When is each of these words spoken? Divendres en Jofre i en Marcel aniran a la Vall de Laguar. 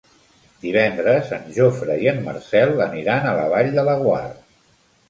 Divendres 0.63 1.29
en 1.37 1.45
Jofre 1.59 1.99
i 2.07 2.09
en 2.15 2.25
Marcel 2.31 2.75
aniran 2.89 3.29
a 3.35 3.39
la 3.43 3.47
Vall 3.57 3.75
de 3.79 3.87
Laguar. 3.93 4.29